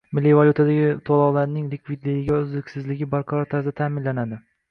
[0.17, 4.43] Milliy valyutadagi to'lovlarning likvidligi va uzluksizligi barqaror tarzda ta'minlanadi